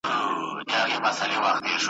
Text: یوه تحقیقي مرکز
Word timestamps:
یوه 0.03 0.63
تحقیقي 0.69 0.99
مرکز 1.03 1.77